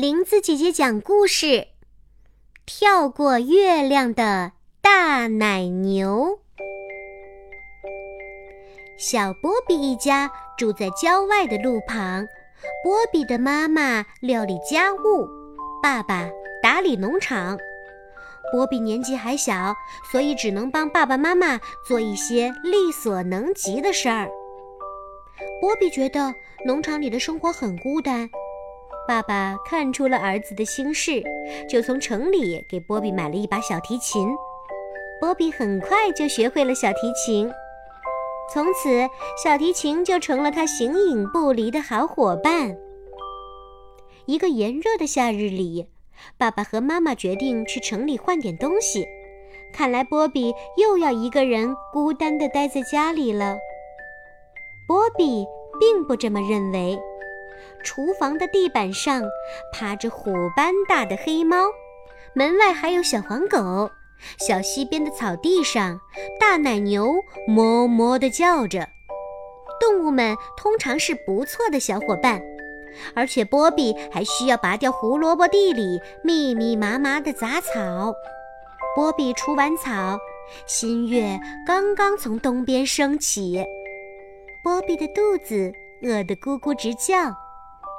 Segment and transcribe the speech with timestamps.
[0.00, 1.66] 林子姐姐讲故事：
[2.64, 6.38] 跳过月亮的大奶牛。
[8.96, 12.28] 小波比一家住在郊外的路旁，
[12.84, 15.28] 波比的妈妈料理家务，
[15.82, 16.30] 爸爸
[16.62, 17.58] 打理农场。
[18.52, 19.74] 波比年纪还小，
[20.12, 21.58] 所以只能帮爸爸妈妈
[21.88, 24.30] 做一些力所能及的事儿。
[25.60, 26.32] 波比觉得
[26.64, 28.30] 农场里的生活很孤单。
[29.08, 31.22] 爸爸看出了儿子的心事，
[31.66, 34.28] 就从城里给波比买了一把小提琴。
[35.18, 37.50] 波比很快就学会了小提琴，
[38.52, 39.08] 从此
[39.42, 42.76] 小提琴就成了他形影不离的好伙伴。
[44.26, 45.86] 一个炎热的夏日里，
[46.36, 49.06] 爸爸和妈妈决定去城里换点东西。
[49.72, 53.56] 看来波比又要一个人孤单地待在家里了。
[54.86, 55.46] 波比
[55.80, 57.00] 并不这么认为。
[57.82, 59.22] 厨房的地板上
[59.72, 61.56] 趴着虎般大的黑猫，
[62.34, 63.90] 门外还有小黄狗。
[64.38, 66.00] 小溪边的草地上，
[66.40, 67.14] 大奶牛
[67.46, 68.88] 哞哞地叫着。
[69.80, 72.42] 动物们通常是不错的小伙伴，
[73.14, 78.12] 而且波比还需要拔掉胡萝卜地里密密麻麻的杂草。
[78.96, 80.18] 波比除完草，
[80.66, 83.64] 新月刚刚从东边升起，
[84.64, 87.32] 波比的肚子饿得咕咕直叫。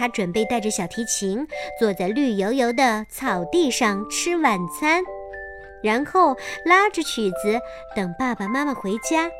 [0.00, 1.46] 他准备带着小提琴，
[1.78, 5.04] 坐在绿油油的草地上吃晚餐，
[5.82, 6.34] 然后
[6.64, 7.60] 拉着曲子
[7.94, 9.30] 等爸爸妈妈回家。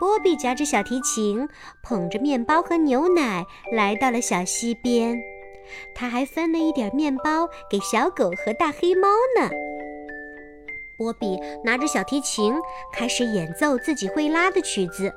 [0.00, 1.48] 波比夹着小提琴，
[1.84, 5.16] 捧着面包和牛奶来到了小溪边。
[5.94, 9.48] 他还分了一点面包给小狗和大黑猫呢。
[10.96, 12.52] 波比拿着小提琴，
[12.92, 15.12] 开始演奏自己会拉的曲子。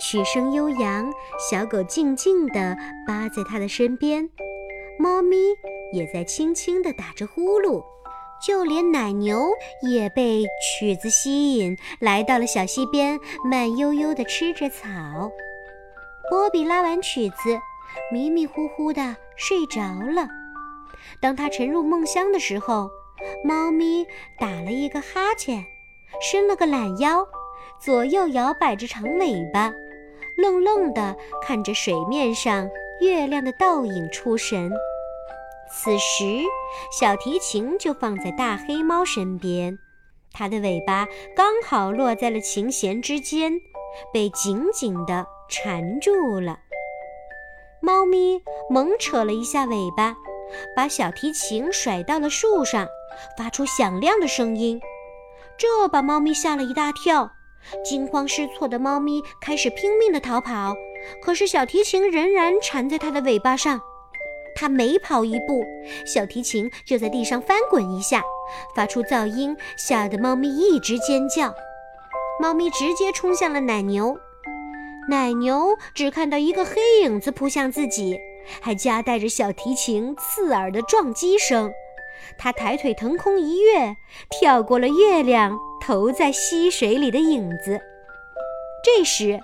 [0.00, 4.28] 曲声悠扬，小狗静静地扒在它的身边，
[4.98, 5.36] 猫咪
[5.92, 7.82] 也在轻轻地打着呼噜，
[8.44, 9.40] 就连奶牛
[9.82, 14.84] 也被曲子吸引，来到了小溪边，慢悠悠地吃着草。
[16.28, 17.58] 波比拉完曲子，
[18.12, 20.28] 迷迷糊糊地睡着了。
[21.20, 22.90] 当他沉入梦乡的时候，
[23.44, 24.04] 猫咪
[24.38, 25.64] 打了一个哈欠，
[26.20, 27.26] 伸了个懒腰，
[27.80, 29.72] 左右摇摆着长尾巴。
[30.36, 32.68] 愣愣地看着水面上
[33.00, 34.72] 月亮的倒影出神。
[35.70, 36.42] 此时，
[36.90, 39.78] 小提琴就放在大黑猫身边，
[40.32, 43.52] 它的尾巴刚好落在了琴弦之间，
[44.12, 46.58] 被紧紧地缠住了。
[47.80, 50.16] 猫咪猛扯了一下尾巴，
[50.74, 52.88] 把小提琴甩到了树上，
[53.38, 54.80] 发出响亮的声音，
[55.56, 57.30] 这把猫咪吓了一大跳。
[57.84, 60.74] 惊慌失措的猫咪开始拼命地逃跑，
[61.22, 63.80] 可是小提琴仍然缠在它的尾巴上。
[64.56, 65.64] 它每跑一步，
[66.06, 68.22] 小提琴就在地上翻滚一下，
[68.74, 71.52] 发出噪音，吓得猫咪一直尖叫。
[72.40, 74.16] 猫咪直接冲向了奶牛，
[75.08, 78.18] 奶牛只看到一个黑影子扑向自己，
[78.60, 81.72] 还夹带着小提琴刺耳的撞击声。
[82.38, 83.96] 它抬腿腾空一跃，
[84.28, 85.58] 跳过了月亮。
[85.86, 87.78] 投在溪水里的影子。
[88.82, 89.38] 这时，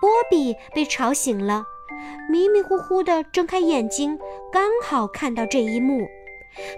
[0.00, 1.64] 波比被吵醒了，
[2.30, 4.16] 迷迷糊糊地睁开眼睛，
[4.52, 6.06] 刚好看到这一幕。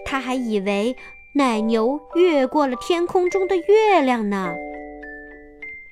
[0.06, 0.96] 他还以为
[1.34, 4.54] 奶牛越过了天空中的月亮呢。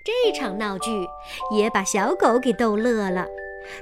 [0.03, 0.91] 这场闹剧
[1.55, 3.27] 也把小狗给逗乐了，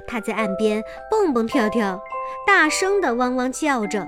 [0.05, 2.01] 它在岸边蹦蹦跳跳，
[2.45, 4.05] 大声地汪汪叫着，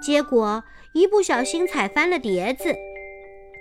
[0.00, 2.74] 结果一不小心踩翻了碟子。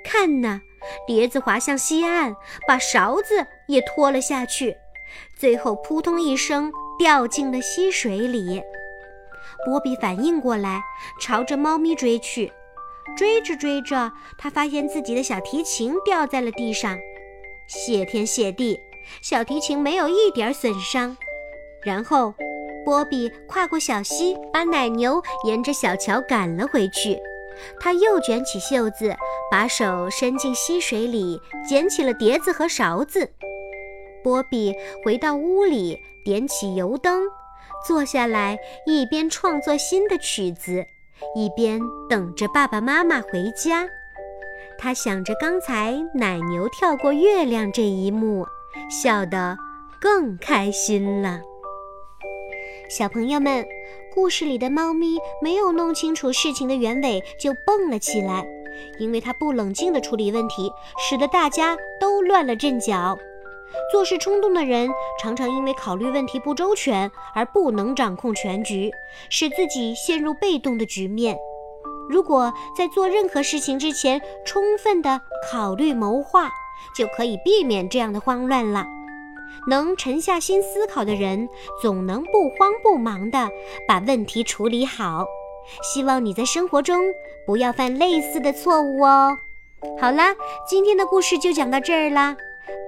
[0.03, 0.61] 看呐！
[1.05, 2.33] 碟子滑向西岸，
[2.65, 4.77] 把勺子也拖了下去，
[5.37, 8.63] 最后扑通一声掉进了溪水里。
[9.65, 10.81] 波比反应过来，
[11.19, 12.51] 朝着猫咪追去。
[13.17, 16.97] 追着追着，他发现自己的小提琴掉在了地上。
[17.67, 18.79] 谢天谢地，
[19.21, 21.17] 小提琴没有一点损伤。
[21.83, 22.33] 然后，
[22.85, 27.19] 波比跨过小溪，把奶牛沿着小桥赶了回去。
[27.79, 29.13] 他又卷起袖子，
[29.51, 33.29] 把手伸进溪水里，捡起了碟子和勺子。
[34.23, 34.73] 波比
[35.03, 37.23] 回到屋里，点起油灯，
[37.85, 40.85] 坐下来，一边创作新的曲子，
[41.35, 43.87] 一边等着爸爸妈妈回家。
[44.77, 48.45] 他想着刚才奶牛跳过月亮这一幕，
[48.89, 49.57] 笑得
[49.99, 51.41] 更开心了。
[52.89, 53.65] 小朋友们。
[54.11, 58.43] 故事里的猫咪没有弄清楚事情的原委就蹦了起来，
[58.97, 63.15] 因为它不冷静地处理问题，使得大家都乱了阵脚。
[63.91, 64.89] 做事冲动的人
[65.21, 68.91] 常常因为考虑问题不周全而不能掌控全局，
[69.29, 71.37] 使自己陷入被动的局面。
[72.09, 75.21] 如果在做任何事情之前充分的
[75.51, 76.49] 考虑谋划，
[76.97, 78.83] 就可以避免这样的慌乱了。
[79.67, 81.47] 能沉下心思考的人，
[81.81, 83.49] 总能不慌不忙地
[83.87, 85.25] 把问题处理好。
[85.83, 86.99] 希望你在生活中
[87.45, 89.37] 不要犯类似的错误哦。
[89.99, 90.35] 好啦，
[90.67, 92.35] 今天的故事就讲到这儿啦。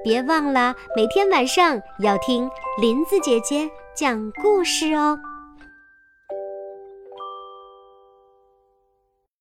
[0.03, 2.49] 别忘了每天晚上要听
[2.79, 5.19] 林子姐姐讲故事哦。